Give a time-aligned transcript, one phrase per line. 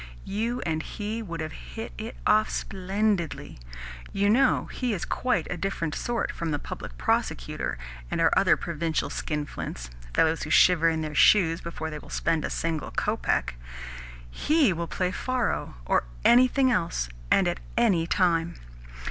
[0.25, 3.59] You and he would have hit it off splendidly.
[4.11, 7.77] You know, he is quite a different sort from the Public Prosecutor
[8.09, 12.43] and our other provincial skinflints fellows who shiver in their shoes before they will spend
[12.43, 13.53] a single kopeck.
[14.31, 18.55] HE will play faro, or anything else, and at any time.